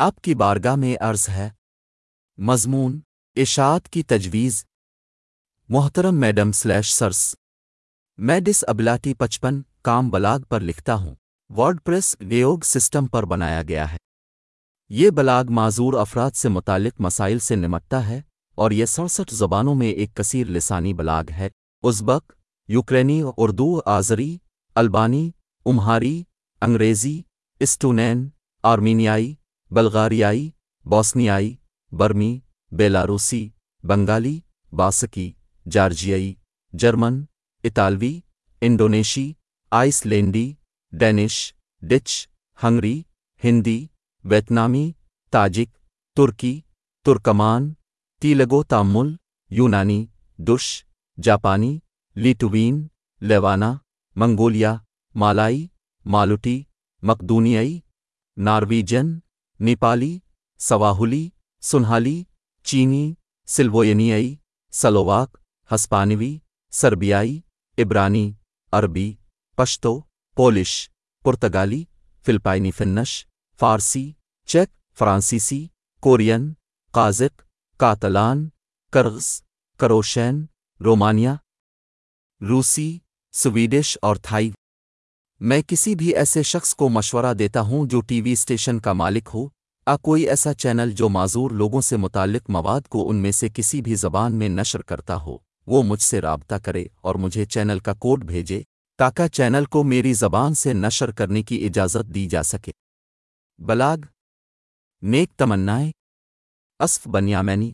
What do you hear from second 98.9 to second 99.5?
تاکہ